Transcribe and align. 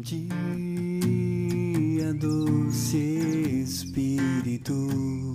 dia, 0.00 0.24
doce 2.14 2.96
Espírito, 3.62 5.29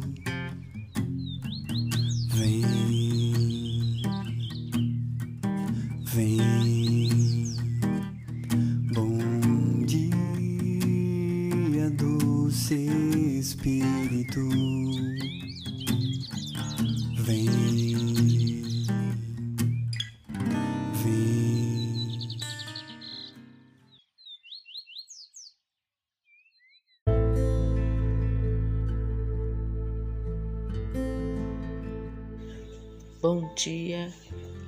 Bom 33.27 33.52
dia, 33.55 34.13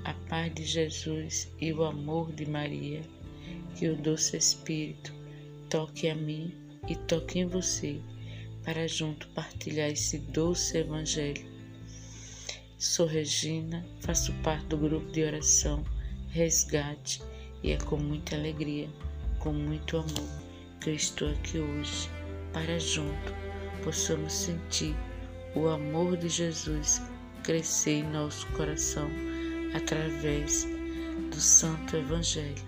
a 0.03 0.15
paz 0.27 0.51
de 0.55 0.65
Jesus 0.65 1.47
e 1.61 1.71
o 1.71 1.83
amor 1.83 2.31
de 2.31 2.49
Maria, 2.49 3.03
que 3.75 3.87
o 3.87 3.95
doce 3.95 4.35
Espírito 4.35 5.13
toque 5.69 6.09
a 6.09 6.15
mim 6.15 6.51
e 6.87 6.95
toque 6.95 7.37
em 7.37 7.45
você, 7.45 8.01
para 8.63 8.87
junto 8.87 9.27
partilhar 9.35 9.91
esse 9.91 10.17
doce 10.17 10.75
Evangelho. 10.75 11.45
Sou 12.79 13.05
Regina, 13.05 13.85
faço 13.99 14.33
parte 14.41 14.65
do 14.65 14.77
grupo 14.77 15.11
de 15.11 15.23
oração 15.23 15.85
Resgate 16.29 17.21
e 17.61 17.73
é 17.73 17.77
com 17.77 17.97
muita 17.97 18.35
alegria, 18.35 18.89
com 19.37 19.53
muito 19.53 19.97
amor, 19.97 20.29
que 20.81 20.89
eu 20.89 20.95
estou 20.95 21.29
aqui 21.29 21.59
hoje, 21.59 22.09
para 22.53 22.79
junto 22.79 23.35
possamos 23.83 24.33
sentir 24.33 24.95
o 25.55 25.67
amor 25.67 26.17
de 26.17 26.27
Jesus 26.27 27.03
crescer 27.43 27.99
em 27.99 28.03
nosso 28.03 28.47
coração 28.47 29.09
através 29.73 30.67
do 31.29 31.39
Santo 31.39 31.97
Evangelho. 31.97 32.65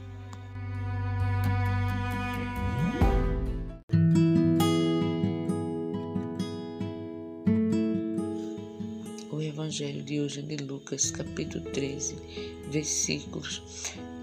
O 9.32 9.42
Evangelho 9.42 10.04
de 10.04 10.20
hoje 10.20 10.40
é 10.40 10.44
de 10.44 10.58
Lucas, 10.58 11.12
capítulo 11.12 11.64
13, 11.72 12.16
versículos 12.70 13.62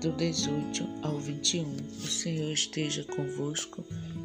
do 0.01 0.13
18 0.13 0.87
ao 1.03 1.19
21. 1.19 1.65
O 1.75 2.07
Senhor 2.07 2.53
esteja 2.53 3.03
convosco, 3.05 3.85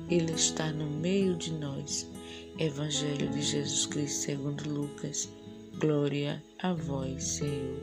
Ele 0.09 0.33
está 0.33 0.72
no 0.72 0.89
meio 0.89 1.35
de 1.35 1.52
nós. 1.53 2.08
Evangelho 2.59 3.30
de 3.30 3.41
Jesus 3.41 3.85
Cristo 3.85 4.25
segundo 4.25 4.69
Lucas. 4.69 5.30
Glória 5.80 6.44
a 6.59 6.73
vós, 6.73 7.23
Senhor. 7.23 7.80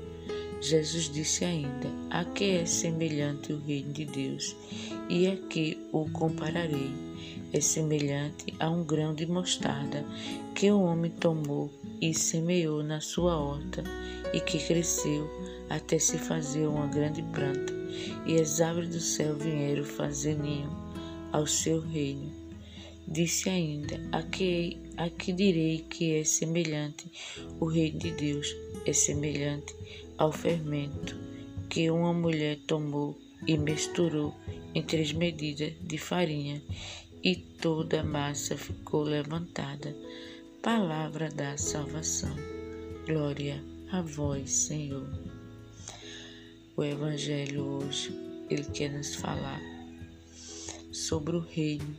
Jesus 0.60 1.10
disse 1.10 1.44
ainda: 1.44 1.88
A 2.10 2.24
que 2.24 2.58
é 2.58 2.66
semelhante 2.66 3.52
o 3.52 3.58
reino 3.58 3.92
de 3.92 4.04
Deus, 4.04 4.54
e 5.08 5.26
a 5.26 5.36
que 5.36 5.78
o 5.92 6.08
compararei? 6.10 6.90
É 7.52 7.60
semelhante 7.60 8.52
a 8.60 8.68
um 8.68 8.84
grão 8.84 9.14
de 9.14 9.26
mostarda 9.26 10.04
que 10.54 10.70
o 10.70 10.82
homem 10.82 11.10
tomou 11.10 11.70
e 12.00 12.12
semeou 12.12 12.82
na 12.82 13.00
sua 13.00 13.36
horta, 13.36 13.82
e 14.32 14.40
que 14.40 14.58
cresceu 14.58 15.28
até 15.70 15.98
se 15.98 16.18
fazer 16.18 16.66
uma 16.66 16.86
grande 16.86 17.22
planta, 17.22 17.72
e 18.26 18.38
as 18.40 18.60
aves 18.60 18.90
do 18.90 19.00
céu 19.00 19.34
vieram 19.34 19.84
fazer 19.84 20.38
ninho 20.38 20.70
ao 21.32 21.46
seu 21.46 21.80
reino. 21.80 22.30
Disse 23.06 23.48
ainda: 23.48 23.98
A 24.12 24.22
que, 24.22 24.76
a 24.98 25.08
que 25.08 25.32
direi 25.32 25.86
que 25.88 26.16
é 26.16 26.24
semelhante 26.24 27.06
o 27.60 27.66
reino 27.66 28.00
de 28.00 28.10
Deus? 28.10 28.54
É 28.84 28.92
semelhante 28.92 29.74
ao 30.18 30.32
fermento 30.32 31.16
que 31.70 31.88
uma 31.88 32.12
mulher 32.12 32.58
tomou 32.66 33.16
e 33.46 33.56
misturou 33.56 34.34
em 34.74 34.82
três 34.82 35.12
medidas 35.12 35.72
de 35.80 35.96
farinha, 35.96 36.60
e 37.22 37.36
toda 37.36 38.00
a 38.00 38.04
massa 38.04 38.56
ficou 38.56 39.02
levantada. 39.02 39.96
Palavra 40.62 41.28
da 41.28 41.56
salvação. 41.56 42.34
Glória 43.06 43.62
a 43.92 44.02
vós, 44.02 44.50
Senhor. 44.50 45.08
O 46.76 46.82
Evangelho 46.82 47.64
hoje, 47.64 48.12
ele 48.50 48.64
quer 48.64 48.90
nos 48.90 49.14
falar 49.14 49.60
sobre 50.92 51.36
o 51.36 51.40
reino 51.40 51.96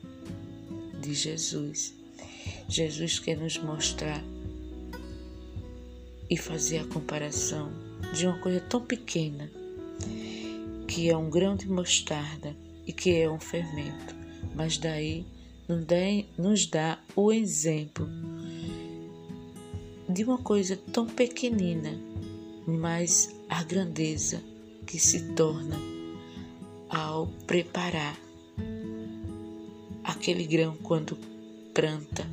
de 1.01 1.13
Jesus. 1.13 1.98
Jesus 2.69 3.17
quer 3.17 3.35
nos 3.35 3.57
mostrar 3.57 4.23
e 6.29 6.37
fazer 6.37 6.77
a 6.77 6.85
comparação 6.85 7.71
de 8.13 8.27
uma 8.27 8.37
coisa 8.37 8.59
tão 8.59 8.79
pequena 8.79 9.49
que 10.87 11.09
é 11.09 11.17
um 11.17 11.31
grão 11.31 11.55
de 11.55 11.67
mostarda 11.67 12.55
e 12.85 12.93
que 12.93 13.15
é 13.15 13.29
um 13.29 13.39
fermento, 13.39 14.15
mas 14.55 14.77
daí 14.77 15.25
nos 16.37 16.67
dá 16.67 16.99
o 17.15 17.31
exemplo 17.33 18.07
de 20.07 20.23
uma 20.23 20.37
coisa 20.37 20.77
tão 20.77 21.07
pequenina, 21.07 21.99
mas 22.67 23.35
a 23.49 23.63
grandeza 23.63 24.43
que 24.85 24.99
se 24.99 25.33
torna 25.33 25.75
ao 26.87 27.27
preparar 27.47 28.15
aquele 30.03 30.45
grão 30.45 30.77
quando 30.83 31.17
planta 31.73 32.27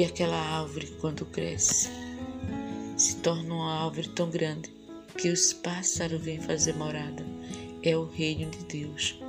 e 0.00 0.04
aquela 0.04 0.38
árvore 0.38 0.86
quando 0.98 1.26
cresce 1.26 1.90
se 2.96 3.16
torna 3.16 3.52
uma 3.52 3.84
árvore 3.84 4.08
tão 4.08 4.30
grande 4.30 4.74
que 5.18 5.28
os 5.28 5.52
pássaros 5.52 6.22
vêm 6.22 6.40
fazer 6.40 6.74
morada. 6.74 7.22
É 7.82 7.94
o 7.94 8.06
reino 8.06 8.50
de 8.50 8.64
Deus. 8.64 9.20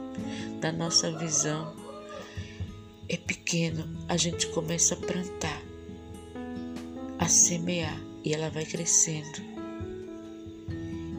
Na 0.61 0.71
nossa 0.71 1.11
visão, 1.17 1.75
é 3.09 3.17
pequeno, 3.17 3.85
a 4.07 4.15
gente 4.15 4.47
começa 4.47 4.93
a 4.93 4.97
plantar, 4.97 5.61
a 7.19 7.27
semear 7.27 8.01
e 8.23 8.33
ela 8.33 8.49
vai 8.49 8.63
crescendo. 8.63 9.41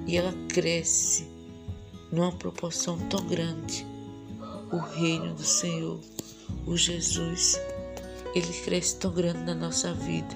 E 0.06 0.16
ela 0.16 0.32
cresce 0.48 1.28
numa 2.10 2.32
proporção 2.32 2.98
tão 3.10 3.26
grande. 3.26 3.86
O 4.72 4.78
reino 4.78 5.34
do 5.34 5.44
Senhor, 5.44 6.00
o 6.66 6.74
Jesus, 6.74 7.60
ele 8.34 8.52
cresce 8.64 8.96
tão 8.96 9.12
grande 9.12 9.40
na 9.40 9.54
nossa 9.54 9.92
vida, 9.92 10.34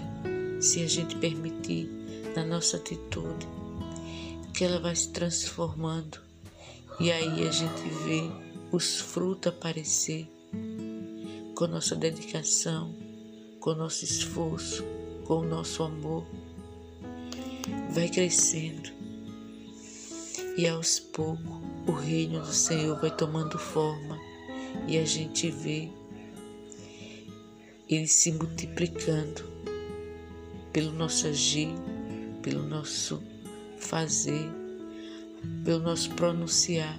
se 0.61 0.83
a 0.83 0.87
gente 0.87 1.17
permitir, 1.17 1.89
na 2.35 2.45
nossa 2.45 2.77
atitude, 2.77 3.49
que 4.53 4.65
ela 4.65 4.79
vai 4.79 4.95
se 4.95 5.09
transformando. 5.09 6.19
E 7.01 7.11
aí 7.11 7.47
a 7.47 7.51
gente 7.51 7.89
vê 8.05 8.31
os 8.71 9.01
frutos 9.01 9.53
aparecer 9.53 10.29
com 11.55 11.67
nossa 11.67 11.97
dedicação, 11.97 12.95
com 13.61 13.75
nosso 13.75 14.05
esforço, 14.05 14.85
com 15.25 15.39
o 15.39 15.47
nosso 15.47 15.83
amor. 15.83 16.27
Vai 17.91 18.09
crescendo. 18.09 18.91
E 20.57 20.69
aos 20.69 21.01
poucos 21.01 21.61
o 21.87 21.93
reino 21.93 22.41
do 22.41 22.53
Senhor 22.53 23.01
vai 23.01 23.15
tomando 23.15 23.59
forma. 23.59 24.19
E 24.87 24.99
a 24.99 25.05
gente 25.05 25.51
vê 25.51 25.91
ele 27.89 28.09
se 28.09 28.33
multiplicando 28.33 29.45
pelo 30.73 30.93
nosso 30.93 31.27
agir, 31.27 31.69
pelo 32.43 32.63
nosso 32.63 33.23
fazer, 33.79 34.51
pelo 35.65 35.81
nosso 35.81 36.11
pronunciar 36.11 36.99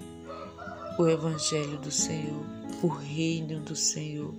o 0.98 1.08
Evangelho 1.08 1.78
do 1.78 1.92
Senhor, 1.92 2.46
o 2.82 2.88
reino 2.88 3.60
do 3.60 3.76
Senhor. 3.76 4.34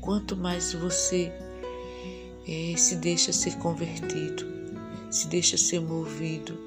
Quanto 0.00 0.36
mais 0.36 0.72
você 0.72 1.32
é, 2.46 2.76
se 2.76 2.96
deixa 2.96 3.32
ser 3.32 3.56
convertido, 3.58 4.44
se 5.10 5.28
deixa 5.28 5.56
ser 5.56 5.80
movido 5.80 6.58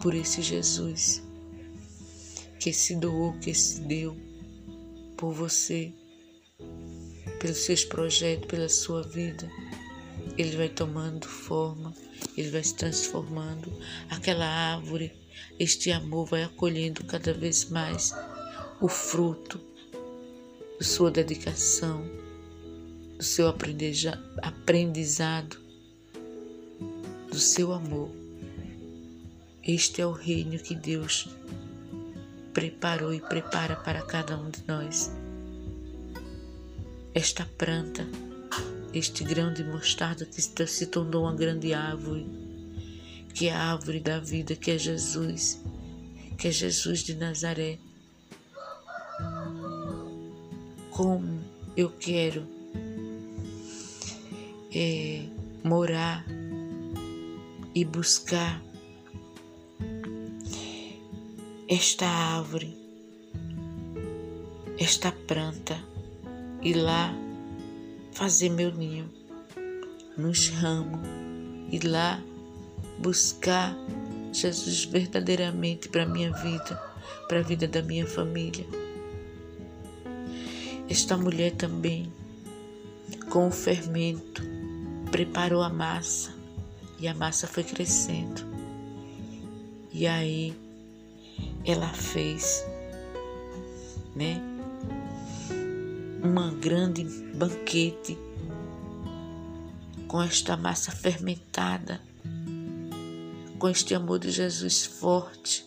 por 0.00 0.14
esse 0.14 0.42
Jesus 0.42 1.22
que 2.58 2.72
se 2.72 2.94
doou, 2.94 3.32
que 3.40 3.52
se 3.52 3.80
deu 3.80 4.16
por 5.16 5.32
você, 5.32 5.92
pelos 7.42 7.58
seus 7.58 7.84
projetos, 7.84 8.46
pela 8.46 8.68
sua 8.68 9.02
vida, 9.02 9.50
ele 10.38 10.56
vai 10.56 10.68
tomando 10.68 11.26
forma, 11.26 11.92
ele 12.36 12.50
vai 12.50 12.62
se 12.62 12.76
transformando. 12.76 13.68
Aquela 14.08 14.46
árvore, 14.46 15.12
este 15.58 15.90
amor 15.90 16.26
vai 16.26 16.44
acolhendo 16.44 17.02
cada 17.02 17.34
vez 17.34 17.68
mais 17.68 18.14
o 18.80 18.86
fruto 18.86 19.60
da 20.78 20.84
sua 20.84 21.10
dedicação, 21.10 22.08
do 23.18 23.24
seu 23.24 23.48
aprendizado, 23.48 25.58
do 27.28 27.40
seu 27.40 27.72
amor. 27.72 28.08
Este 29.64 30.00
é 30.00 30.06
o 30.06 30.12
reino 30.12 30.60
que 30.60 30.76
Deus 30.76 31.28
preparou 32.54 33.12
e 33.12 33.20
prepara 33.20 33.74
para 33.74 34.02
cada 34.02 34.38
um 34.38 34.48
de 34.48 34.62
nós. 34.68 35.10
Esta 37.14 37.44
planta, 37.44 38.08
este 38.94 39.22
grão 39.22 39.52
de 39.52 39.62
mostarda 39.62 40.24
que 40.24 40.40
se 40.40 40.86
tornou 40.86 41.24
uma 41.24 41.34
grande 41.34 41.74
árvore, 41.74 42.26
que 43.34 43.48
é 43.48 43.52
a 43.52 43.70
árvore 43.70 44.00
da 44.00 44.18
vida, 44.18 44.56
que 44.56 44.70
é 44.70 44.78
Jesus, 44.78 45.62
que 46.38 46.48
é 46.48 46.50
Jesus 46.50 47.00
de 47.00 47.14
Nazaré. 47.14 47.78
Como 50.90 51.38
eu 51.76 51.90
quero 51.90 52.48
é, 54.74 55.26
morar 55.62 56.24
e 57.74 57.84
buscar 57.84 58.62
esta 61.68 62.06
árvore, 62.06 62.74
esta 64.78 65.12
planta 65.12 65.91
e 66.62 66.72
lá 66.72 67.12
fazer 68.12 68.48
meu 68.48 68.72
ninho 68.72 69.10
nos 70.16 70.48
ramos 70.48 71.00
e 71.70 71.78
lá 71.80 72.22
buscar 72.98 73.74
Jesus 74.32 74.84
verdadeiramente 74.84 75.88
para 75.88 76.06
minha 76.06 76.32
vida, 76.32 76.80
para 77.28 77.40
a 77.40 77.42
vida 77.42 77.66
da 77.66 77.82
minha 77.82 78.06
família. 78.06 78.66
Esta 80.88 81.16
mulher 81.16 81.52
também, 81.52 82.12
com 83.30 83.48
o 83.48 83.50
fermento, 83.50 84.42
preparou 85.10 85.62
a 85.62 85.70
massa 85.70 86.32
e 86.98 87.08
a 87.08 87.14
massa 87.14 87.46
foi 87.46 87.64
crescendo. 87.64 88.42
E 89.92 90.06
aí 90.06 90.54
ela 91.64 91.88
fez, 91.88 92.64
né? 94.14 94.51
Uma 96.22 96.52
grande 96.52 97.04
banquete 97.34 98.16
com 100.06 100.22
esta 100.22 100.56
massa 100.56 100.92
fermentada, 100.92 102.00
com 103.58 103.68
este 103.68 103.94
amor 103.94 104.18
de 104.18 104.30
Jesus 104.30 104.84
forte 104.84 105.66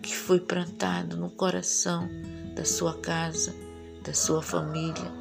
que 0.00 0.16
foi 0.16 0.40
plantado 0.40 1.16
no 1.16 1.28
coração 1.28 2.08
da 2.54 2.64
sua 2.64 2.94
casa, 2.94 3.54
da 4.02 4.14
sua 4.14 4.40
família, 4.40 5.12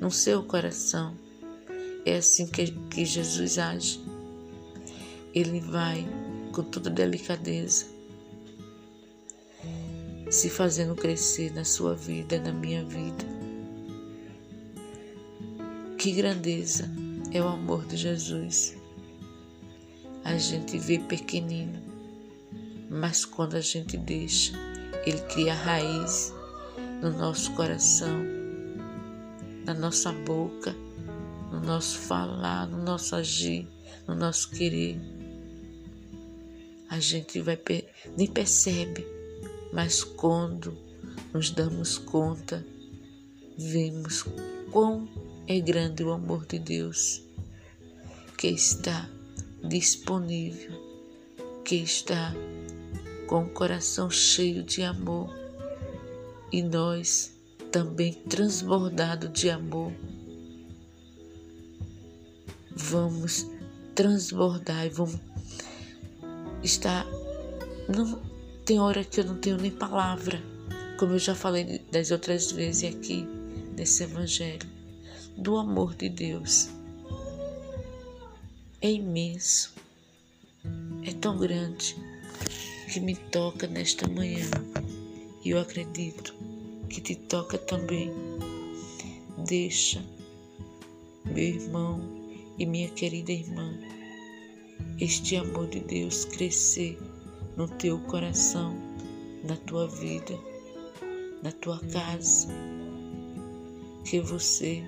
no 0.00 0.10
seu 0.10 0.42
coração. 0.42 1.16
É 2.04 2.16
assim 2.16 2.46
que, 2.46 2.72
que 2.90 3.04
Jesus 3.04 3.58
age. 3.58 4.00
Ele 5.34 5.60
vai 5.60 6.06
com 6.52 6.62
toda 6.62 6.90
delicadeza, 6.90 7.86
se 10.30 10.50
fazendo 10.50 10.94
crescer 10.94 11.52
na 11.52 11.64
sua 11.64 11.94
vida, 11.94 12.38
na 12.38 12.52
minha 12.52 12.84
vida. 12.84 13.24
Que 15.96 16.12
grandeza 16.12 16.88
é 17.32 17.40
o 17.40 17.48
amor 17.48 17.84
de 17.86 17.96
Jesus. 17.96 18.76
A 20.24 20.36
gente 20.36 20.78
vê 20.78 20.98
pequenino, 20.98 21.82
mas 22.90 23.24
quando 23.24 23.56
a 23.56 23.60
gente 23.60 23.96
deixa, 23.96 24.52
ele 25.06 25.20
cria 25.22 25.54
raiz 25.54 26.32
no 27.02 27.10
nosso 27.10 27.52
coração, 27.54 28.24
na 29.64 29.74
nossa 29.74 30.12
boca, 30.12 30.74
no 31.50 31.60
nosso 31.60 31.98
falar, 31.98 32.66
no 32.66 32.82
nosso 32.82 33.16
agir, 33.16 33.66
no 34.06 34.14
nosso 34.14 34.50
querer 34.50 35.00
a 36.88 36.98
gente 37.00 37.40
vai 37.40 37.58
nem 38.16 38.26
percebe, 38.26 39.06
mas 39.72 40.02
quando 40.02 40.76
nos 41.32 41.50
damos 41.50 41.98
conta, 41.98 42.64
vemos 43.56 44.24
quão 44.70 45.08
é 45.46 45.60
grande 45.60 46.04
o 46.04 46.12
amor 46.12 46.46
de 46.46 46.58
Deus 46.58 47.22
que 48.36 48.48
está 48.48 49.08
disponível, 49.62 50.72
que 51.64 51.76
está 51.76 52.32
com 53.26 53.44
o 53.44 53.50
coração 53.50 54.10
cheio 54.10 54.62
de 54.62 54.82
amor 54.82 55.28
e 56.52 56.62
nós 56.62 57.32
também 57.70 58.12
transbordado 58.12 59.28
de 59.28 59.50
amor. 59.50 59.92
Vamos 62.70 63.46
transbordar 63.94 64.86
e 64.86 64.90
vamos. 64.90 65.20
Não, 67.88 68.27
tem 68.68 68.78
hora 68.78 69.02
que 69.02 69.18
eu 69.18 69.24
não 69.24 69.38
tenho 69.38 69.56
nem 69.56 69.70
palavra, 69.70 70.42
como 70.98 71.14
eu 71.14 71.18
já 71.18 71.34
falei 71.34 71.78
das 71.90 72.10
outras 72.10 72.52
vezes 72.52 72.94
aqui 72.94 73.26
nesse 73.74 74.02
Evangelho, 74.02 74.68
do 75.38 75.56
amor 75.56 75.94
de 75.94 76.10
Deus. 76.10 76.68
É 78.82 78.92
imenso, 78.92 79.72
é 81.02 81.14
tão 81.14 81.38
grande 81.38 81.96
que 82.92 83.00
me 83.00 83.16
toca 83.16 83.66
nesta 83.66 84.06
manhã 84.06 84.44
e 85.42 85.48
eu 85.48 85.58
acredito 85.58 86.34
que 86.90 87.00
te 87.00 87.14
toca 87.14 87.56
também. 87.56 88.12
Deixa, 89.46 90.04
meu 91.24 91.38
irmão 91.38 92.02
e 92.58 92.66
minha 92.66 92.90
querida 92.90 93.32
irmã, 93.32 93.72
este 95.00 95.36
amor 95.36 95.68
de 95.68 95.80
Deus 95.80 96.26
crescer 96.26 96.98
no 97.58 97.66
teu 97.66 97.98
coração, 98.02 98.72
na 99.42 99.56
tua 99.56 99.88
vida, 99.88 100.38
na 101.42 101.50
tua 101.50 101.80
casa. 101.92 102.46
Que 104.04 104.20
você 104.20 104.86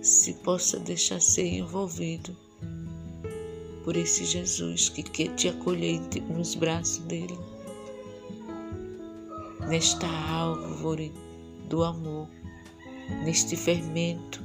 se 0.00 0.34
possa 0.34 0.78
deixar 0.78 1.20
ser 1.20 1.46
envolvido 1.46 2.36
por 3.82 3.96
esse 3.96 4.24
Jesus 4.24 4.88
que 4.88 5.02
quer 5.02 5.34
te 5.34 5.48
acolher 5.48 6.00
nos 6.30 6.54
braços 6.54 7.04
dele, 7.04 7.36
nesta 9.68 10.06
árvore 10.06 11.12
do 11.68 11.82
amor, 11.82 12.28
neste 13.24 13.56
fermento 13.56 14.40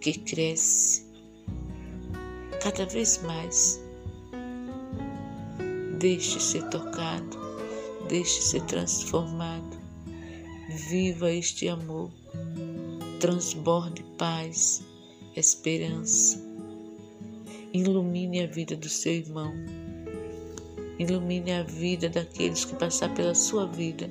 que 0.00 0.12
cresce 0.20 1.04
cada 2.62 2.86
vez 2.86 3.20
mais. 3.24 3.81
Deixe 6.02 6.40
ser 6.40 6.64
tocado, 6.64 7.38
deixe 8.08 8.42
ser 8.42 8.62
transformado. 8.62 9.80
Viva 10.88 11.30
este 11.30 11.68
amor, 11.68 12.10
transborde 13.20 14.02
paz, 14.18 14.82
esperança. 15.36 16.44
Ilumine 17.72 18.42
a 18.42 18.48
vida 18.48 18.74
do 18.74 18.88
seu 18.88 19.12
irmão. 19.12 19.54
Ilumine 20.98 21.52
a 21.52 21.62
vida 21.62 22.08
daqueles 22.08 22.64
que 22.64 22.74
passar 22.74 23.14
pela 23.14 23.36
sua 23.36 23.68
vida. 23.68 24.10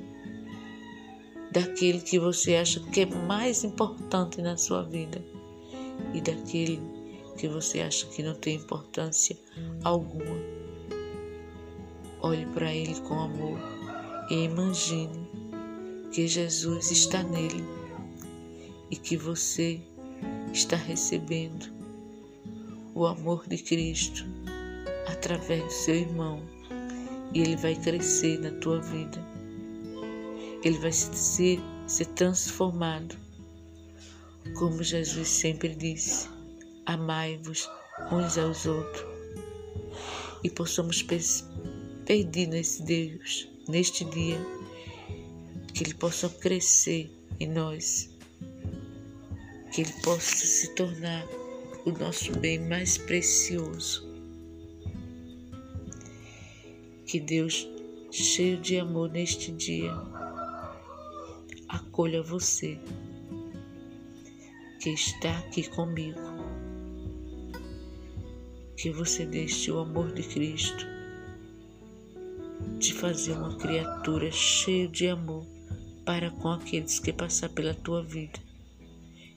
Daquele 1.52 2.00
que 2.00 2.18
você 2.18 2.56
acha 2.56 2.80
que 2.80 3.02
é 3.02 3.06
mais 3.06 3.64
importante 3.64 4.40
na 4.40 4.56
sua 4.56 4.82
vida 4.82 5.22
e 6.14 6.22
daquele 6.22 6.80
que 7.36 7.46
você 7.48 7.82
acha 7.82 8.06
que 8.06 8.22
não 8.22 8.34
tem 8.34 8.56
importância 8.56 9.36
alguma. 9.84 10.51
Olhe 12.22 12.46
para 12.46 12.72
ele 12.72 12.98
com 13.02 13.20
amor 13.20 13.58
e 14.30 14.44
imagine 14.44 15.28
que 16.12 16.26
Jesus 16.28 16.90
está 16.90 17.22
nele 17.22 17.64
e 18.90 18.96
que 18.96 19.16
você 19.16 19.80
está 20.52 20.76
recebendo 20.76 21.72
o 22.94 23.06
amor 23.06 23.46
de 23.48 23.58
Cristo 23.58 24.24
através 25.06 25.64
do 25.64 25.72
seu 25.72 25.94
irmão. 25.94 26.42
E 27.34 27.40
ele 27.40 27.56
vai 27.56 27.74
crescer 27.74 28.38
na 28.38 28.50
tua 28.60 28.80
vida. 28.80 29.18
Ele 30.62 30.78
vai 30.78 30.92
ser, 30.92 31.58
ser 31.86 32.06
transformado, 32.06 33.16
como 34.58 34.82
Jesus 34.82 35.28
sempre 35.28 35.74
disse 35.74 36.28
amai-vos 36.86 37.68
uns 38.10 38.36
aos 38.38 38.66
outros. 38.66 39.06
E 40.42 40.50
possamos 40.50 41.02
pedir 42.12 42.46
nesse 42.46 42.82
Deus, 42.82 43.48
neste 43.66 44.04
dia, 44.04 44.38
que 45.72 45.82
Ele 45.82 45.94
possa 45.94 46.28
crescer 46.28 47.10
em 47.40 47.48
nós, 47.48 48.14
que 49.72 49.80
Ele 49.80 49.92
possa 50.04 50.44
se 50.44 50.74
tornar 50.74 51.26
o 51.86 51.90
nosso 51.90 52.38
bem 52.38 52.58
mais 52.68 52.98
precioso. 52.98 54.06
Que 57.06 57.18
Deus, 57.18 57.66
cheio 58.10 58.58
de 58.58 58.78
amor 58.78 59.10
neste 59.10 59.50
dia, 59.50 59.94
acolha 61.66 62.22
você 62.22 62.78
que 64.80 64.90
está 64.90 65.38
aqui 65.38 65.66
comigo 65.70 66.20
que 68.76 68.90
você 68.90 69.24
deixe 69.24 69.70
o 69.70 69.78
amor 69.78 70.12
de 70.12 70.24
Cristo 70.24 70.91
te 72.82 72.92
fazer 72.92 73.34
uma 73.34 73.54
criatura 73.54 74.32
cheia 74.32 74.88
de 74.88 75.06
amor 75.06 75.46
para 76.04 76.32
com 76.32 76.48
aqueles 76.48 76.98
que 76.98 77.12
passar 77.12 77.48
pela 77.50 77.72
tua 77.72 78.02
vida. 78.02 78.40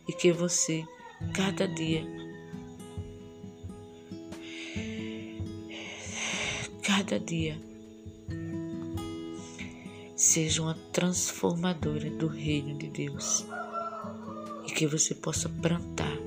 E 0.08 0.14
que 0.14 0.32
você, 0.32 0.84
cada 1.32 1.68
dia, 1.68 2.04
cada 6.82 7.20
dia, 7.20 7.62
seja 10.16 10.64
uma 10.64 10.74
transformadora 10.92 12.10
do 12.10 12.26
reino 12.26 12.76
de 12.80 12.88
Deus. 12.88 13.46
E 14.68 14.72
que 14.72 14.88
você 14.88 15.14
possa 15.14 15.48
plantar 15.48 16.18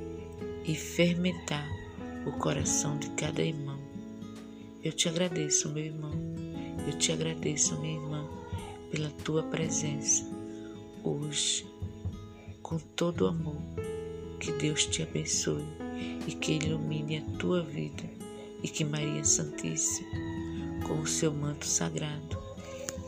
e 0.65 0.73
fermentar 0.77 1.69
o 2.25 2.31
coração 2.39 2.97
de 2.97 3.11
cada 3.11 3.43
irmão. 3.43 3.81
Eu 4.85 4.93
te 4.93 5.09
agradeço, 5.09 5.69
meu 5.71 5.85
irmão. 5.85 6.28
Eu 6.89 6.97
te 6.97 7.13
agradeço, 7.13 7.79
minha 7.81 8.01
irmã, 8.01 8.27
pela 8.91 9.11
tua 9.11 9.43
presença 9.43 10.25
hoje, 11.05 11.67
com 12.63 12.79
todo 12.79 13.27
o 13.27 13.27
amor. 13.27 13.61
Que 14.41 14.53
Deus 14.53 14.87
te 14.87 15.03
abençoe 15.03 15.67
e 16.27 16.33
que 16.33 16.53
ilumine 16.53 17.19
a 17.19 17.39
tua 17.39 17.63
vida 17.63 18.05
e 18.63 18.69
que 18.69 18.87
Maria 18.87 19.23
Santíssima, 19.23 20.09
com 20.87 21.01
o 21.01 21.07
seu 21.07 21.31
manto 21.31 21.67
sagrado, 21.67 22.43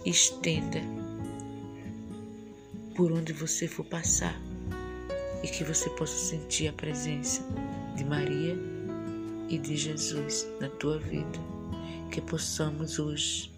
estenda 0.05 0.83
por 2.95 3.11
onde 3.11 3.33
você 3.33 3.67
for 3.67 3.87
passar 3.87 4.39
e 5.43 5.49
que 5.49 5.65
você 5.65 5.89
possa 5.89 6.19
sentir 6.19 6.69
a 6.69 6.73
presença 6.75 7.43
de 7.97 8.05
Maria 8.05 8.59
e 9.49 9.57
de 9.57 9.75
Jesus 9.75 10.47
na 10.61 10.69
tua 10.69 10.99
vida. 10.99 11.39
Que 12.11 12.21
possamos 12.21 12.99
hoje 12.99 13.51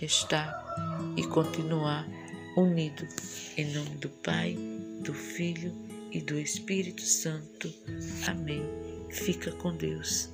estar 0.00 0.64
e 1.16 1.26
continuar 1.26 2.06
unidos 2.56 3.52
em 3.56 3.72
nome 3.72 3.96
do 3.96 4.08
Pai, 4.08 4.56
do 5.02 5.12
Filho 5.12 5.72
e 6.12 6.20
do 6.20 6.38
Espírito 6.38 7.02
Santo. 7.02 7.72
Amém. 8.26 8.62
Fica 9.10 9.52
com 9.52 9.74
Deus. 9.74 10.30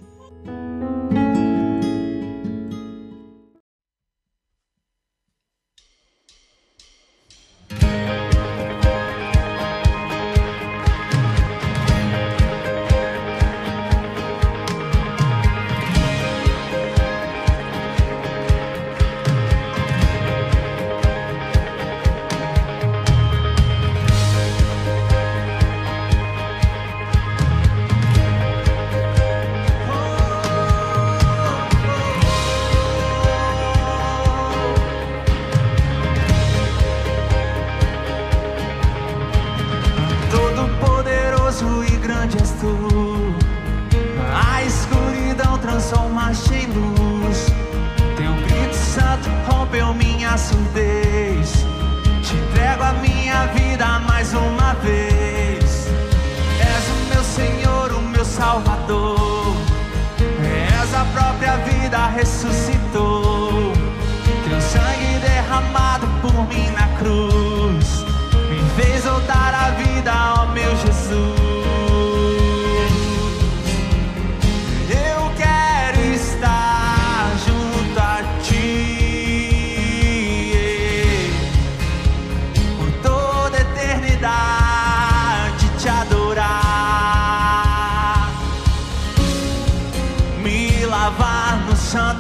Ressuscitou. 62.23 63.12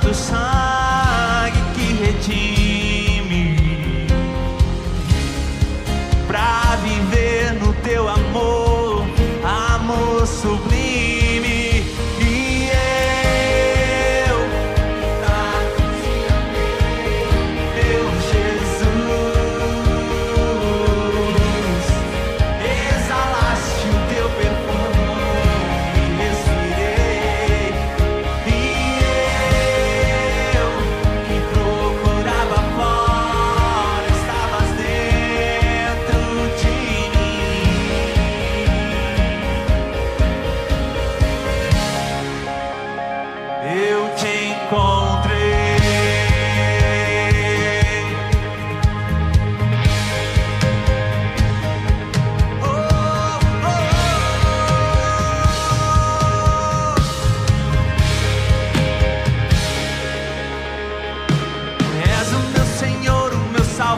Santo 0.02 0.14
sangue 0.14 1.62
que 1.74 1.92
redime 1.94 2.71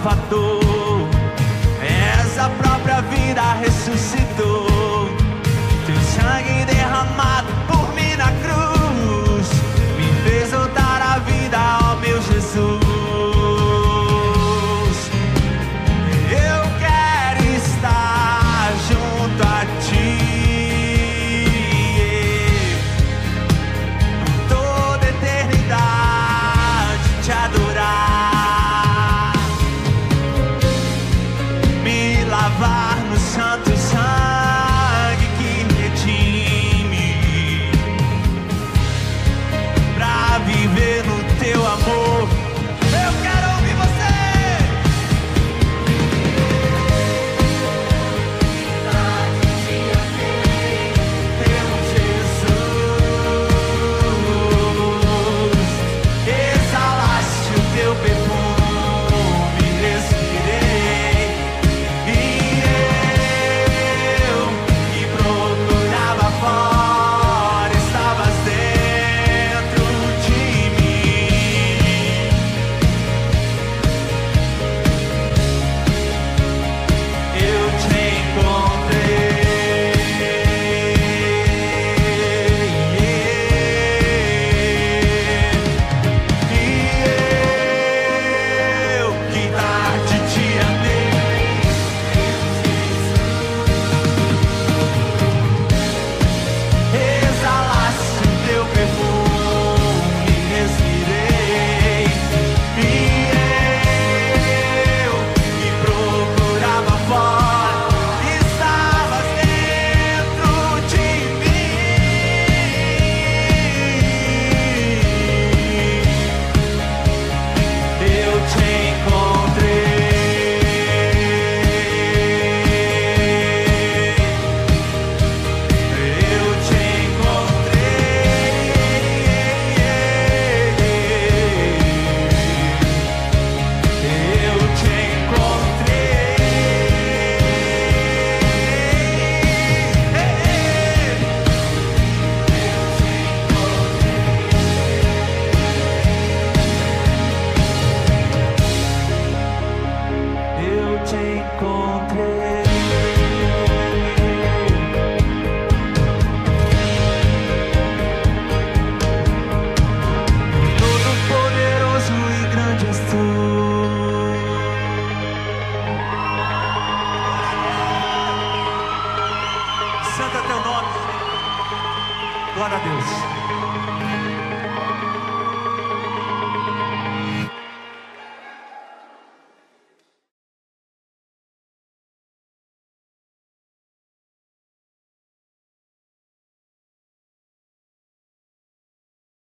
Salvador, 0.04 1.08
és 1.80 2.38
a 2.38 2.50
própria 2.60 3.00
vida 3.08 3.54
ressuscitou. 3.62 4.73
survive. 32.54 32.93